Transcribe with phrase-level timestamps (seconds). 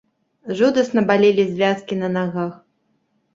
[0.61, 2.57] Жудасна балелі звязкі на нагах.